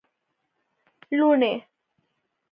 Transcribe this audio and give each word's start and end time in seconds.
لوڼی 1.17 1.53